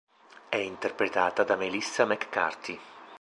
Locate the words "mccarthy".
2.05-2.75